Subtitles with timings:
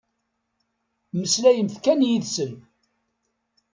[1.13, 2.53] Mmeslayemt kan yid-sen.